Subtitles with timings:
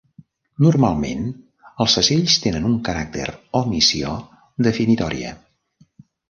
[0.65, 1.27] Normalment,
[1.85, 3.27] els segells tenen un caràcter
[3.61, 4.15] o missió
[4.71, 5.37] definitòria.